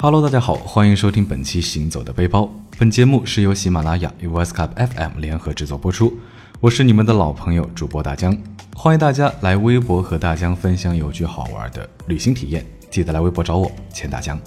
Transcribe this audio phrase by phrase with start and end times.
[0.00, 2.42] Hello，大家好，欢迎收听本期《行走的背包》。
[2.78, 6.16] 本节目是由喜马拉雅与 w e s c u p FM 联合制作播出。
[6.60, 8.38] 我是你们的老朋友主播大江，
[8.76, 12.64] 欢迎大家来微博和大江分享有趣好玩的旅行体验。
[12.88, 14.40] 记得来微博找我，钱大江。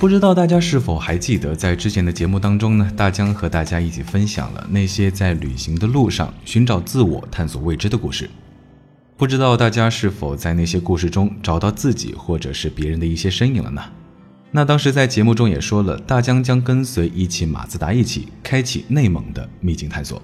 [0.00, 8.30] 不知道大家是否还记得，在之前的节目当中呢，大江和大家一起分享了那些在旅行的路上寻找自我、探索未知的故事。
[9.18, 13.82] 不知道大家是否在那些故事中找到自己或者是别人的一些身影了呢？
[14.50, 20.22] 那当时在节目中也说了，大江将跟随一汽马自达一起开启内蒙的秘境探索。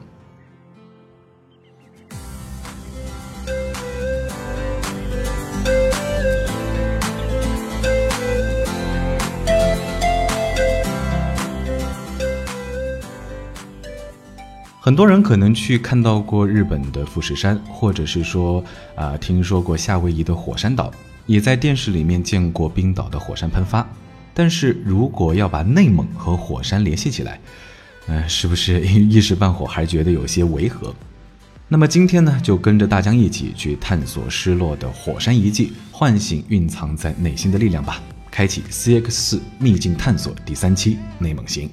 [14.86, 18.62] 很多人可能去看到过日本的富士山，或者是说
[18.94, 20.92] 啊，听说过夏威夷的火山岛，
[21.26, 23.84] 也在电视里面见过冰岛的火山喷发。
[24.32, 27.40] 但是如果要把内蒙和火山联系起来，
[28.06, 30.94] 嗯，是不是一时半会还觉得有些违和？
[31.66, 38.00] 那么今天呢，就跟着大江一起去探索失落的火山遗迹，唤醒蕴藏在内心的力量吧！
[38.30, 41.68] 开启 CX 四秘境探索第三期内蒙行。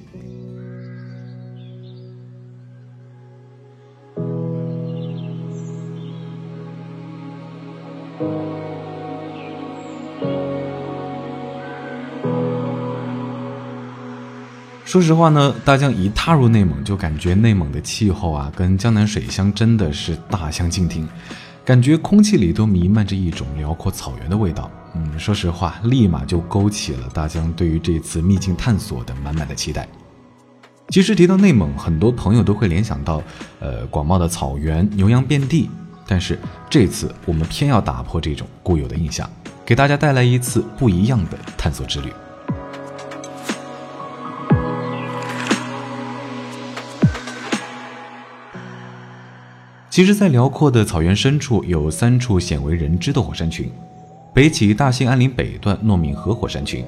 [14.94, 21.04] 说实话呢，大江一踏入内蒙，就感觉内蒙的气候啊，跟江南水乡真的是大相径庭，
[21.64, 24.70] 感觉空气里都弥漫着一种辽阔草原的味道。
[24.94, 29.88] 嗯，说实话，立马就勾起了大江对于这次秘境探索的满满的期待。
[30.90, 33.20] 其实提到内蒙，很多朋友都会联想到，
[33.58, 35.68] 呃，广袤的草原、牛羊遍地。
[36.06, 36.38] 但是
[36.70, 39.28] 这次我们偏要打破这种固有的印象，
[39.66, 42.12] 给大家带来一次不一样的探索之旅。
[49.94, 53.70] 其实，在辽阔的草原深处，有三处鲜为人知的火山群：
[54.32, 56.84] 北起大兴安岭北段诺敏河火山群，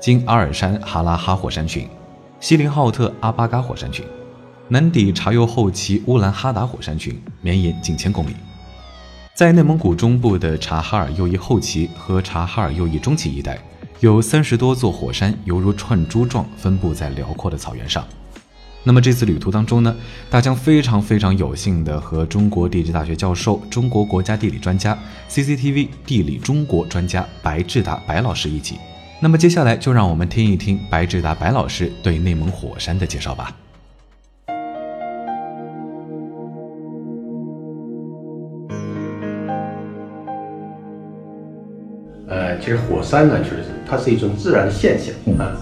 [0.00, 1.88] 经阿尔山哈拉哈火山群，
[2.38, 4.06] 锡林浩特阿巴嘎火山群，
[4.68, 8.36] 南抵察右后旗乌兰哈达火山群，绵延近千公里。
[9.34, 13.58] 在内蒙古中部的察哈尔右翼后旗和察哈尔右翼中旗一带，
[13.98, 18.06] 有三十多座火山，犹如串珠状分布在辽阔的草原上。
[18.86, 19.96] 那么这次旅途当中呢，
[20.28, 24.96] 大江非常非常有幸的和中国地质大学教授、中国国家地理专家、
[25.30, 28.76] CCTV 地理中国专家白志达白老师一起。
[29.20, 33.56] 那么接下来就让我们听一听白志达白老师对内蒙火山的介绍吧。
[42.28, 45.56] 呃，其实火山呢，就是它是一种自然的现象啊。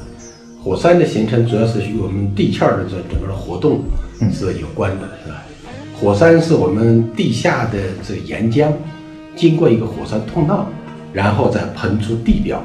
[0.62, 3.82] 火山的形成主要是与我们地壳的这整个的活动
[4.32, 5.42] 是有关的，是吧？
[5.98, 8.70] 火山是我们地下的这岩浆，
[9.34, 10.68] 经过一个火山通道，
[11.12, 12.64] 然后再喷出地表，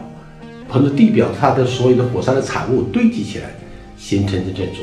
[0.69, 3.49] 喷出地表，它的所有的火山的产物堆积起来，
[3.97, 4.75] 形成的这种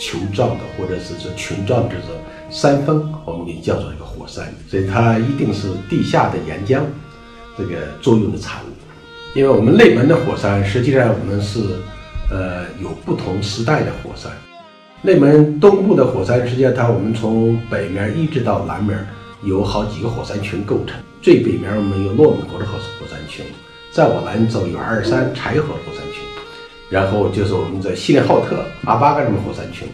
[0.00, 2.16] 球状的或者是这群状的这种
[2.50, 4.44] 山峰，我们给叫做一个火山。
[4.68, 6.80] 所以它一定是地下的岩浆
[7.56, 9.38] 这个作用的产物。
[9.38, 11.60] 因为我们内蒙的火山，实际上我们是。
[12.30, 14.30] 呃，有不同时代的火山。
[15.02, 18.98] 内蒙东部的火山，实际上它我们从北面一直到南面，
[19.44, 20.96] 有好几个火山群构成。
[21.22, 23.44] 最北面我们有诺敏河的火火山群，
[23.92, 26.22] 再往南走有阿尔山柴河火山群，
[26.90, 29.86] 然后就是我们在锡林浩特阿巴嘎什么火山群，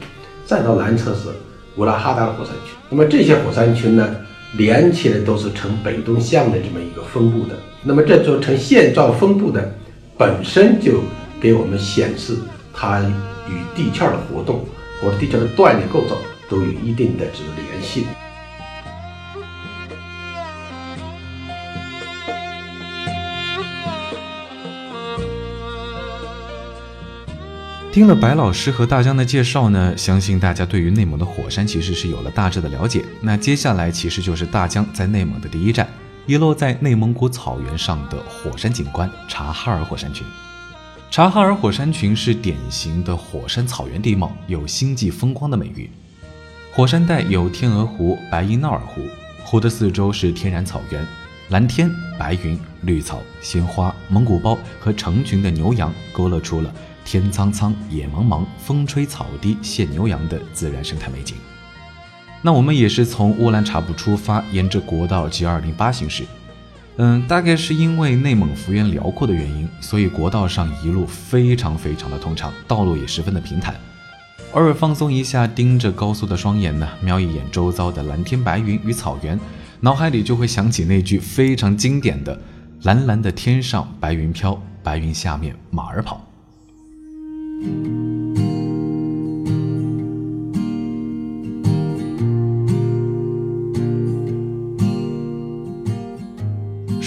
[0.47, 1.29] 再到南侧是
[1.77, 2.75] 乌拉哈达火山群。
[2.89, 4.17] 那么这些火山群呢，
[4.57, 7.55] 连起来都是呈北东向的这么一个分布的。
[7.83, 9.71] 那么这座呈线状分布的，
[10.17, 11.03] 本身就。
[11.43, 12.39] 给我们显示，
[12.73, 13.01] 它
[13.49, 14.65] 与地壳的活动
[15.01, 16.17] 或者地壳的断裂构造
[16.49, 18.07] 都有一定的这个联系。
[27.91, 33.05] 听了白老师和大江的介绍呢，相信大家对于内蒙的火山其实是有了大致的了解。
[33.21, 35.87] 那接下来其实就是大江在内蒙的第一站，
[36.25, 40.25] 遗落在内蒙古草原上的火山景观——察哈尔火山群。
[41.13, 45.91] 察哈尔火山群是典型的火山草原地貌，有星际风光的美誉。
[46.73, 49.03] 火山带有天鹅湖、白银淖尔湖，
[49.45, 51.07] 湖的四周是天然草原，
[51.51, 56.75] 蓝天、白云、绿草、鲜花、蒙古包和成群的牛羊，勾勒出了
[57.05, 61.37] 天苍苍、野茫茫、风吹草低见牛羊的自然生态美景。
[62.41, 66.25] 那我们也是从乌兰察布出发，沿着国道 G 二零八行驶。
[66.99, 73.75] 嗯，大概是因为内蒙幅员辽阔的原因，所以国道上一路非常非常的通畅，道路也十分的平坦。
[74.53, 79.41] 偶尔放松一下，盯着高速的双眼呢，瞄一眼周遭的蓝天白云与草原，
[79.81, 82.39] 脑海里就会想起那句非常经典的
[82.85, 86.23] “蓝蓝的天上白云飘，白云下面马儿跑”。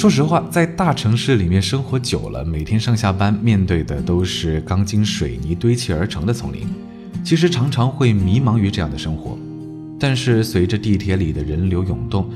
[0.06, 6.62] 说实话，在大城市里面生活久了，每天上下班面对的都是钢筋水泥堆砌而成的丛林，
[7.24, 9.36] 其实常常会迷茫于这样的生活。
[10.00, 12.30] 但是随着地铁里的人流涌动，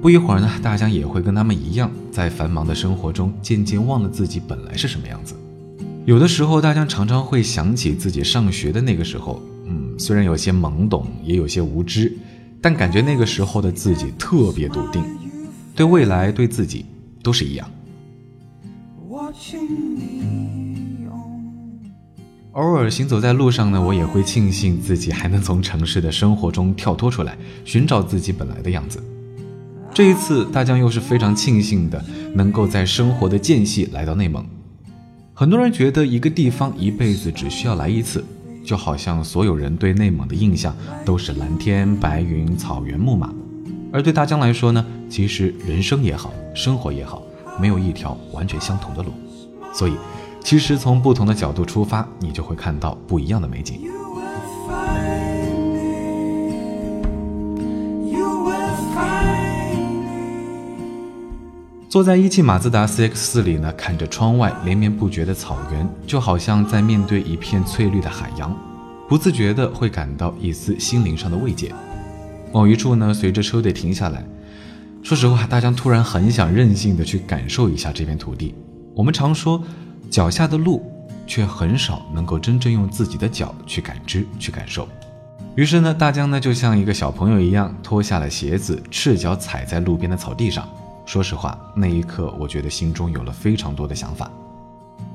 [0.00, 5.36] 不一会儿呢，大家也会跟他们一样，在繁忙的生活中渐渐忘了自己本来是什么样子。
[6.04, 12.12] 有的时候，大家常常会想起自己上学的那个时候，嗯，虽然有些懵懂，也有些无知，
[12.60, 15.04] 但感觉那个时候的自己特别笃定，
[15.76, 16.84] 对未来，对自己。
[17.22, 17.70] 都是一样。
[22.52, 29.02] 偶尔行走在路上呢，我也会庆幸自己还能从城市的生活中跳脱出来，寻找自己本来的样子。
[29.94, 32.04] 这一次，大江又是非常庆幸的，
[32.34, 34.44] 能够在生活的间隙来到内蒙。
[35.32, 38.22] 很多人觉得一个地方一辈子只需要来一次，
[38.62, 43.32] 就好像所有人对内蒙的印象都是蓝天白云、草原木马。
[43.92, 47.22] 而对大江来说呢，其实人生也好，生活也好，
[47.60, 49.12] 没有一条完全相同的路，
[49.74, 49.92] 所以，
[50.42, 53.80] 其实从不同的角度出发，你就会看到不一样的美景。
[61.90, 68.56] 坐在一汽马自达 CX 四里呢，看着窗外连绵不绝的草原，就好像在面对一片翠绿的海洋，
[69.06, 71.70] 不自觉的会感到一丝心灵上的慰藉。
[72.52, 74.22] 某一处呢，随着车队停下来，
[75.02, 78.54] 说实话，大江突然很想任性的去感受一下这片土地。
[78.94, 79.62] 我们常说
[80.10, 80.82] 脚下的路，
[81.26, 84.86] 却很少能够真正用自己的脚去感知、去感受。
[85.54, 90.68] 于是呢，大江呢就像一个小朋友一样，脱下了鞋子，赤脚踩在路边的草地上。
[91.06, 94.30] 说实话，那一刻，我觉得心中有了非常多的想法，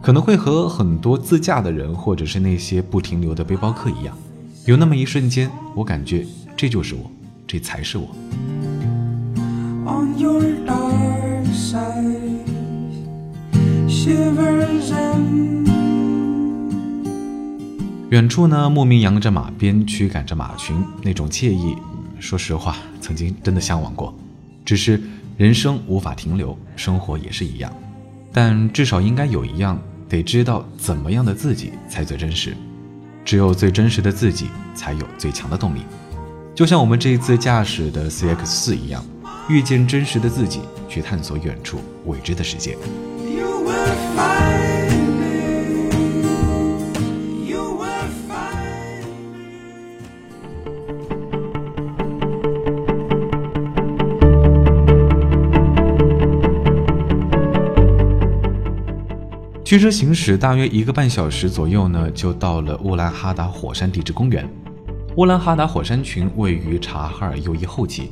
[0.02, 4.18] 可能会和很多自驾的人，或者是那些不停留的背包客一样，
[4.66, 6.26] 有那么一瞬间，我感觉
[6.56, 7.10] 这就是我。
[7.48, 8.10] 这才是我。
[18.10, 21.76] 远处呢，牧民扬着马鞭，驱赶着马群，那种惬意，
[22.20, 24.14] 说实话，曾经真的向往过。
[24.64, 25.02] 只是
[25.38, 27.72] 人生无法停留，生活也是一样。
[28.32, 32.56] 但至少应该有一样，得知道怎么样的自己才最真实。
[33.26, 35.82] 只有最真实的自己，才有最强的动力。
[36.58, 39.06] 就像我们这一次驾驶的 CX 四一样，
[39.48, 42.76] 遇见真实的自己，去探索远处未知的世界。
[59.64, 64.50] 驱车行驶大约一个半小时左右呢，就到了乌兰哈达火山地质公园。
[65.18, 68.12] 乌兰哈达火山群位于察哈尔右翼后旗，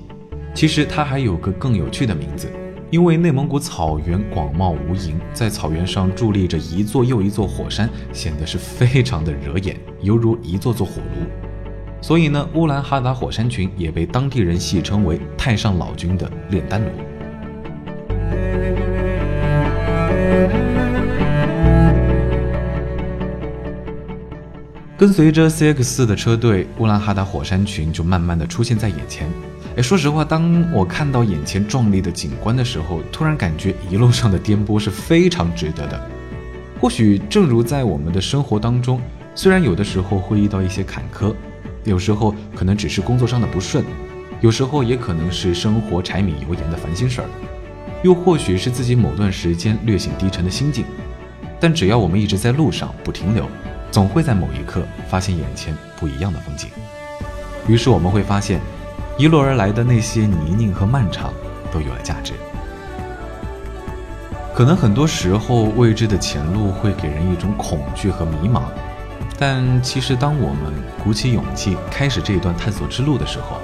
[0.56, 2.52] 其实它还有个更有趣的名字，
[2.90, 11.28] 因为内蒙古草原广袤无垠，在草原上伫立着一座又一座火山，显得是非常的惹眼，犹如一座座火炉。
[12.02, 16.88] 所以呢，乌兰哈达火山群也被当地人戏称为“太上老君的炼丹炉”。
[24.98, 29.30] 跟随着 CX 四的车队，乌兰哈达火山群就慢慢的出现在眼前。
[29.76, 36.10] 哎，说实话，当我看到眼前壮丽的景观的时候，突然感觉一路上的颠簸是非常值得的。
[36.80, 39.02] 或许正如在我们的生活当中，
[39.36, 41.36] 虽然有的时候会遇到一些坎坷，
[41.84, 43.84] 有时候可能只是工作上的不顺，
[44.40, 47.28] 有时候也可能是生活柴米油盐的烦心事儿，
[48.02, 50.86] 又或许是自己某段时间略显低沉的心境。
[51.60, 53.46] 但只要我们一直在路上不停留。
[53.92, 56.70] 总会在某一刻发现眼前不一样的风景，
[57.68, 58.60] 于是我们会发现，
[59.18, 61.34] 一路而来的那些泥泞和漫长
[61.72, 62.34] 都有了价值。
[64.54, 68.64] 可能很多时候未知的前路会给人一种恐惧和迷茫，
[69.38, 70.74] 但其实当我们
[71.04, 73.60] 鼓起勇气开始这一段探索之路的时候，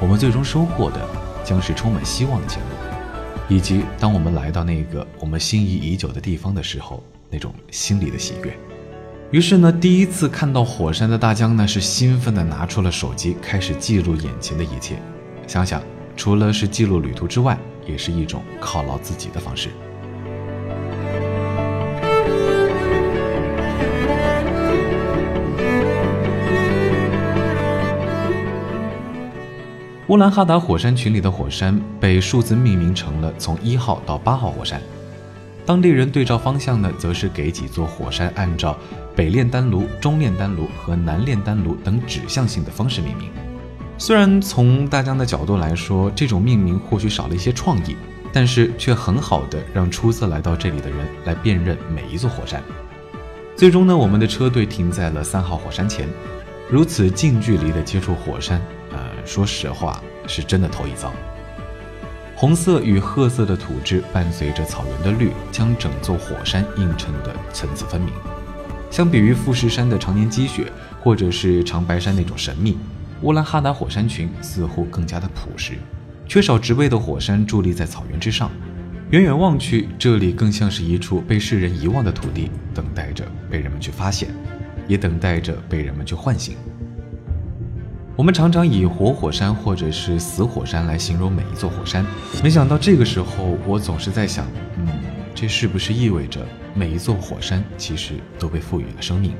[0.00, 1.00] 我们最终收获的
[1.44, 2.68] 将是充满希望的前路，
[3.48, 8.52] 以及当我们来到那个我们心仪已久的地方的时候，那种心里的喜悦。
[9.32, 15.02] 于是呢，第一次看到火山的大江呢，是兴奋地拿出了手机，开始记录眼前的一切。
[15.48, 15.82] 想想，
[16.16, 19.70] 除了是记录旅途之外，也是一种犒劳自己的方式。
[30.06, 34.80] 乌兰哈达火山群里的火山被数字命名成了从一号到八号火山。
[35.66, 38.78] 当地人对照方向呢，则是给几座火山按照
[39.16, 43.30] 北炼丹炉、中炼丹炉和南炼丹炉等指向性的方式命名。
[43.96, 47.96] 虽然从大江的角度来说，这种命名或许少了一些创意，
[48.30, 52.62] 但是却很好的让初次来到这里的人来辨认每一座火山。
[53.56, 56.06] 最终呢，我们的车队停在了三号火山前，
[56.70, 58.60] 如此近距离的接触火山，
[58.92, 61.10] 呃，说实话是真的头一遭。
[62.34, 68.12] 红色与褐色的土质伴随着草原的绿，将整座火山映衬得层次分明。
[68.96, 70.72] 相比于富士山的常年积雪，
[71.02, 72.78] 或者是长白山那种神秘，
[73.20, 75.74] 乌兰哈达火山群似乎更加的朴实。
[76.26, 78.50] 缺少植被的火山伫立在草原之上，
[79.10, 84.30] 远远望去，这里更像是一处被世人遗忘的土地，等待着被人们去发现，
[84.88, 86.56] 也等待着被人们去唤醒。
[88.16, 92.02] 我们常常以活火山或者是死火山来形容每一座火山，
[92.42, 94.46] 没想到这个时候，我总是在想，
[95.36, 99.34] 这是不是意味着每一座火山其实都被赋予了生命，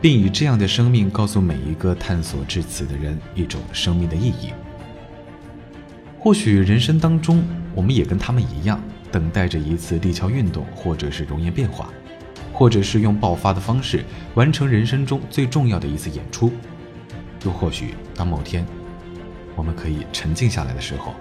[0.00, 4.52] 并以这样的生命告诉每一个探索至此的人一种生命的意义？
[6.20, 7.42] 或许人生当中，
[7.74, 11.92] 我们也跟他们一样，等待着一次地壳运动，或者是熔岩变化，
[12.52, 16.52] 或者是用爆发的方式完成人生中最重要的一次演出。
[17.44, 18.64] 又或许，当某天
[19.56, 21.12] 我们可以沉静下来的时候，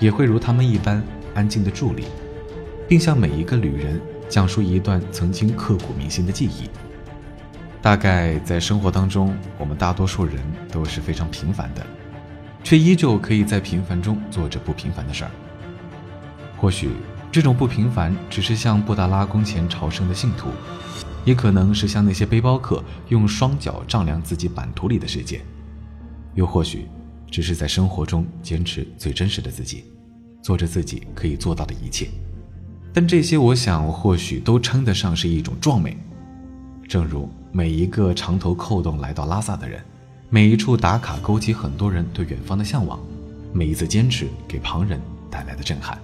[0.00, 1.00] 也会如他们一般
[1.32, 2.06] 安静的伫立，
[2.88, 6.68] 并向每一个旅人讲述一段曾经刻骨铭心的记忆。
[7.82, 10.36] 大概在生活当中，我们大多数人
[10.72, 11.86] 都是非常平凡的，
[12.64, 15.30] 却依旧可以在平凡中做着不平凡的事儿。
[16.56, 16.88] 或许
[17.30, 20.48] 这种不平凡，只是像布达拉宫前朝圣的信徒，
[21.24, 25.40] 也可能是像那些背包客用双脚丈量自己版图里的世界。
[26.34, 26.88] 又或许，
[27.30, 29.84] 只是在生活中坚持最真实的自己，
[30.42, 32.08] 做着自己可以做到的一切。
[32.98, 35.94] 但这些，我想或许都称得上是一种壮美。
[36.88, 39.82] 正如每一个长头扣洞来到拉萨的人，
[40.30, 42.98] 每一处打卡勾起很多人对远方的向往，
[43.52, 44.98] 每一次坚持给旁人
[45.30, 45.98] 带来的震撼。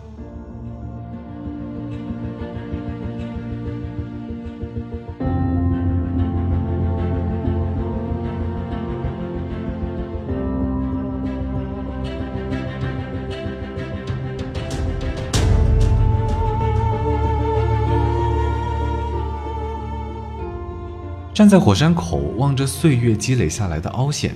[21.34, 24.34] 站在火山口，望着岁月积累下来的凹陷，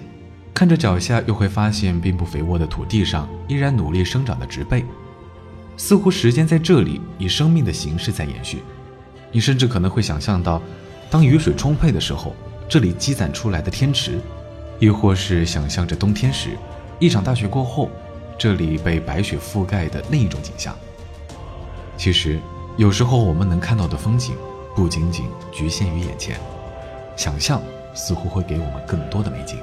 [0.55, 4.83] 看着脚下，又会发现并不肥沃的土地上依然努力生长的植被，
[5.77, 8.63] 似乎时间在这里以生命的形式在延续。
[9.31, 10.63] 你甚至可能会想象到，
[11.11, 12.35] 当雨水充沛的时候，
[12.67, 14.19] 这里积攒出来的天池，
[14.79, 16.57] 亦或是想象着冬天时，
[16.99, 17.91] 一场大雪过后，
[18.39, 20.75] 这里被白雪覆盖的另一种景象。
[21.99, 22.41] 其实，
[22.79, 24.35] 有时候我们能看到的风景，
[24.75, 26.41] 不仅仅局限于眼前。
[27.17, 27.63] 想象
[27.95, 29.59] 似乎会给我们更多的美景，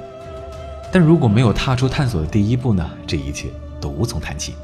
[0.92, 2.90] 但如果没有踏出探索的第一步呢？
[3.06, 3.48] 这一切
[3.80, 4.54] 都无从谈起。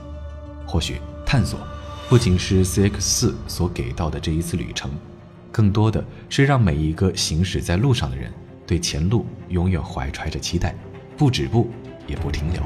[0.67, 1.61] 或许探索
[2.09, 4.91] 不仅是 CX 四所给到的这一次旅程，
[5.53, 8.33] 更多的是让每一个行驶在路上的人
[8.67, 10.75] 对前路永远怀揣着期待，
[11.17, 11.71] 不止步
[12.07, 12.61] 也不停留。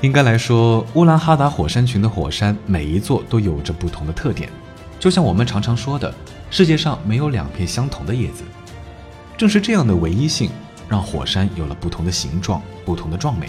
[0.00, 4.48] 应该来说，乌兰哈达火山群的火山每一座都有着不同的特点，
[5.00, 6.14] 就像我们常常说的，
[6.50, 8.44] 世界上没有两片相同的叶子。
[9.36, 10.50] 正是这样的唯一性，
[10.88, 13.48] 让火山有了不同的形状、不同的壮美，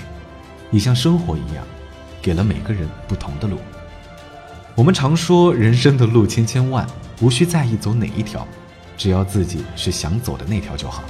[0.72, 1.63] 也像生活一样，
[2.20, 3.60] 给了每个人不同的路。
[4.74, 6.88] 我们常说，人生的路千千万，
[7.22, 8.48] 无需在意走哪一条，
[8.98, 11.03] 只要自己是想走的那条就好。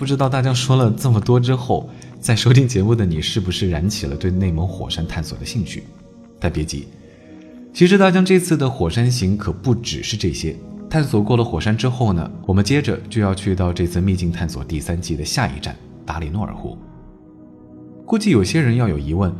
[0.00, 5.84] 不知道大家说了这么多之后，在收听节目的你是不是燃起了对内蒙火山探索的兴趣？
[6.38, 6.88] 但别急，
[7.74, 10.56] 其实大江这次的火山行可不只是这些，
[10.88, 15.76] 探索过了火山之后呢，我们接着就要去到这次秘境探索第三季的下一站
[16.06, 16.78] 达里诺尔湖。
[18.06, 19.30] 估计有些人要有疑问，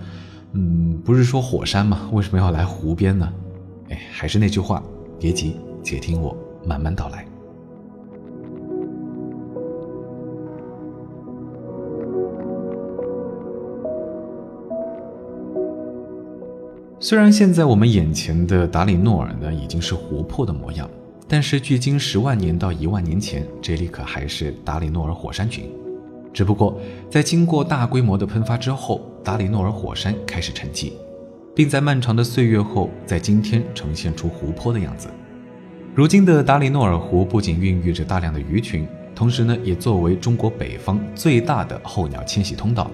[0.52, 2.10] 嗯，不是说火山吗？
[2.12, 3.32] 为什么要来湖边呢？
[3.88, 4.82] 哎，还是那句话，
[5.18, 6.36] 别急，且听我
[6.66, 7.24] 慢慢道来。
[17.02, 20.88] 虽然现在我们眼前的达里诺尔呢已经是湖泊的模样，
[21.26, 25.64] 但是距今十万年到一万年前，这里可还是达里诺尔火山群。
[26.30, 26.78] 只不过
[27.10, 30.92] 在经过大规模的喷发之后，达里诺尔火山开始沉寂，
[31.54, 35.08] 并在漫长的岁月后，在今天呈现出湖泊的样子。
[35.94, 42.90] 如今的达里诺尔湖不仅孕育着大量的鱼群，同时呢，也作为中国北方最大的候鸟迁徙通道，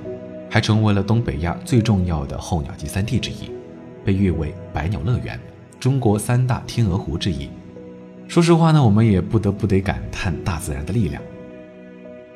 [0.48, 3.50] 还成为了东北亚最重要的候鸟集散地之一。
[4.06, 5.38] 被誉为“百鸟乐园”，
[5.80, 7.50] 中国三大天鹅湖之一。
[8.28, 11.20] 说实话呢，我们也不得不得感叹大自然的力量。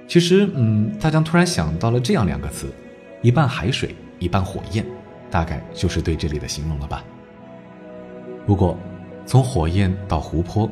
[0.09, 2.67] 其实，嗯，大家突然想到了这样两个词：
[3.23, 4.85] 一半海水，一半火焰，
[5.31, 7.05] 大概就是对这里的形容了吧。
[8.45, 8.77] 不过，
[9.25, 10.69] 从火焰到湖泊，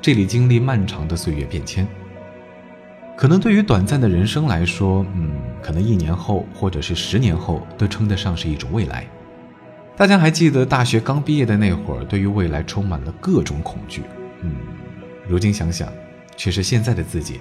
[0.00, 1.84] 这里经历漫长的岁月变迁。
[3.16, 9.04] 可能对于短暂的人生来说，嗯，可能一年后或者是十年后，都称得上是一种未来。
[9.96, 14.02] 大家还记得大学刚毕业的那会儿，对于未来充满了各种恐惧。
[14.42, 14.52] 嗯，
[15.26, 15.90] 如今想想，
[16.36, 17.40] 却是现在的自己。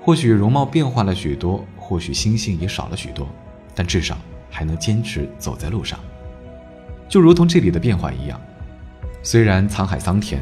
[0.00, 3.28] 或许容貌变化了许多，或许心性也少了许多，
[3.74, 4.16] 但至少
[4.48, 5.98] 还能坚持走在路上。
[7.08, 8.40] 就如同这里的变化一样，
[9.24, 10.40] 虽然沧海桑田，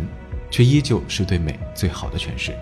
[0.51, 2.55] 却依旧是对美最好的诠释。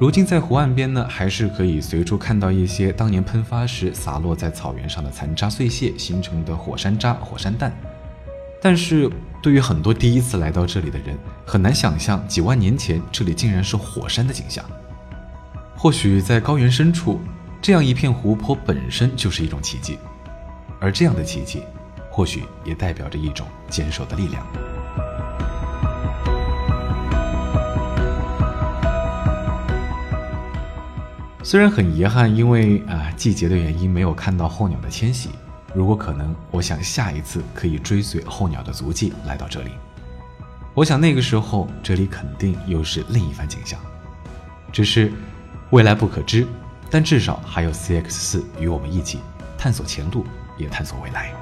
[0.00, 7.70] 如今在湖岸边呢，还是可以随处看到一些当年喷发时洒落在草原上的残渣碎屑形成的火山渣、火山弹。
[8.62, 9.10] 但是
[9.42, 14.64] 对于很多第一次来到这里的人，很难想象几万年前这里竟然是火山的景象。
[15.76, 17.20] 或许在高原深处，
[17.60, 19.98] 这样一片湖泊本身就是一种奇迹，
[20.80, 21.62] 而这样的奇迹，
[22.10, 24.46] 或许也代表着一种坚守的力量。
[31.50, 35.30] 虽然很遗憾，因为啊季节的原因没有看到候鸟的迁徙。
[35.74, 39.70] 如果可能，我想下一次可以追随候鸟的足迹来到这里。
[40.74, 43.80] 我想那个时候这里肯定又是另一番景象。
[44.70, 45.12] 只是
[45.70, 46.46] 未来不可知，
[46.88, 49.18] 但至少还有 CX 四与我们一起
[49.58, 50.24] 探索前路，
[50.56, 51.32] 也探索未来。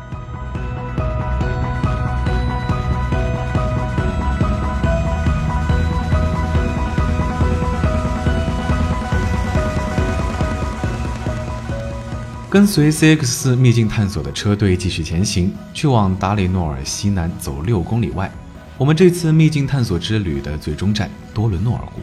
[12.51, 18.33] 跟随 CX 四秘境探索的车队继续前行，去往达里诺尔西南走六公里外。
[18.79, 22.01] 我们这次秘境探索之旅的最终站多伦诺尔湖。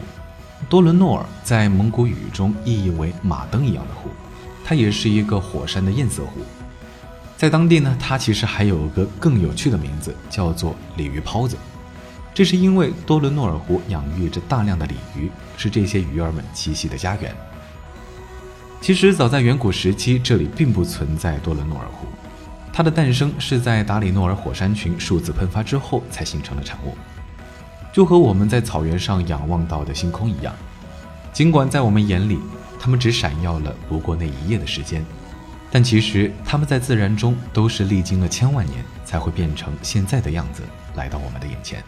[0.68, 4.08] 多伦诺尔在蒙古语中意译为“马灯一样的湖”，
[4.64, 6.40] 它也是一个火山的堰塞湖。
[7.36, 11.56] 在当地呢，它其实还有个更有趣的名字，叫做“鲤鱼泡子”。
[12.32, 17.34] 这是因为多伦诺尔湖养育着大量的鲤鱼，是这些鱼儿们栖息的家园。
[18.86, 22.06] 其实早在远古时期，这里并不存在多伦诺尔湖，
[22.72, 26.96] 它的诞生是在达里诺尔火山群数次喷发之后才形成的产物。
[27.92, 30.54] 就和我们在草原上仰望到的星空一样，
[31.32, 32.38] 尽管在我们眼里，
[32.78, 35.04] 它们只闪耀了不过那一夜的时间，
[35.68, 40.62] 但其实它们在自然中都是历经了千万年才会变成现在的样子，
[40.94, 41.82] 来到我们的眼前。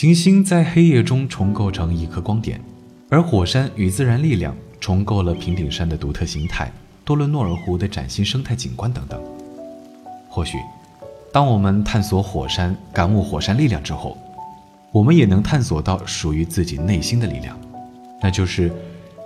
[0.00, 2.58] 行星在黑夜中重构成一颗光点，
[3.10, 6.72] 而火山与自然力量重构了平顶山的独特形态、
[7.04, 9.20] 多伦诺尔湖的崭新生态景观等等。
[10.30, 10.56] 或许，
[11.30, 14.16] 当我们探索火山、感悟火山力量之后，
[14.90, 17.54] 我们也能探索到属于自己内心的力量，
[18.22, 18.72] 那就是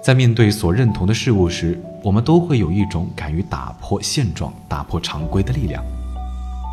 [0.02, 5.84] 在面对所认同的事物时，我们都会有一种敢于打破现状、打破常规的力量。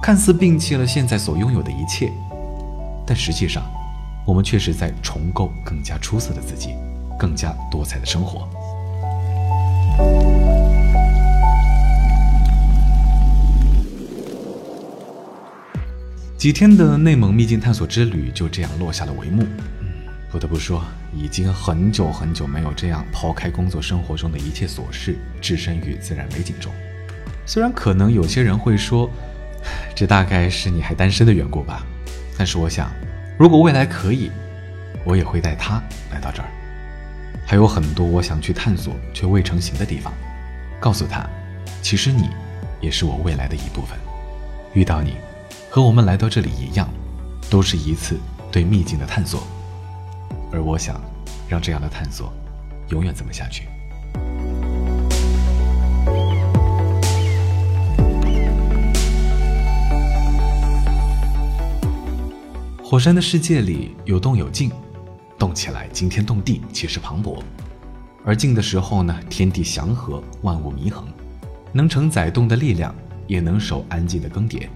[0.02, 2.12] 看似摒弃了现在所拥有的一切，
[3.06, 3.62] 但实际上。
[4.32, 6.70] 我们确实在重构更加出色的自己，
[7.20, 8.48] 更加多彩的生活。
[16.38, 19.44] 几天的内蒙秘境探索之旅就这样落下了帷幕。
[20.32, 20.82] 不得不说，
[21.14, 26.72] 已经很久很久没有这样抛开工作生活中的一切琐事，置身于自然美景中。
[27.46, 29.12] 虽然可能有些人会说，
[29.94, 31.86] 这大概是你还单身的缘故吧，
[32.38, 32.90] 但是我想。
[33.42, 34.30] 如果未来可以，
[35.04, 36.48] 我也会带他来到这儿。
[37.44, 40.14] 还有很多我想去探索却未成型的地方。
[40.80, 41.28] 告诉他，
[41.82, 42.30] 其实你
[42.80, 43.98] 也是我未来的一部分。
[44.76, 45.16] 遇到你，
[45.72, 46.88] 和我们来到这里一样，
[47.50, 48.16] 都是一次
[48.52, 49.42] 对秘境的探索。
[50.54, 51.02] 而我想，
[51.50, 52.32] 让这样的探索
[52.90, 53.68] 永远这么下去。
[62.92, 64.70] 火山的世界里有动有静，
[65.40, 67.42] 动起来惊天动地，气势磅礴；
[68.26, 71.08] 而静的时候呢，天地祥和，万物弥恒，
[71.72, 72.94] 能承载动的力量，
[73.28, 74.68] 也能守安静的更迭。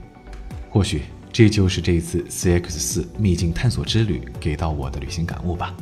[0.70, 5.76] 或许这就是这次 CX 四秘境探索之旅给到我的旅行感悟吧。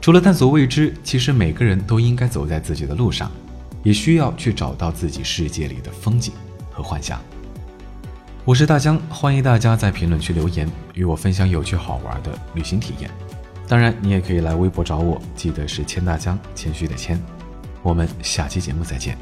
[0.00, 3.30] 除了探索未知，其实每个人都应该走在自己的路上，
[3.82, 6.32] 也需要去找到自己世界里的风景
[6.70, 7.20] 和幻想。
[8.48, 13.10] 我是大江，欢迎大家在评论区留言，与我分享有趣好玩的旅行体验。
[13.68, 17.20] 当然，你也可以来微博找我，记得是千大江，谦虚的谦。
[17.82, 19.18] 我们下期节目再见。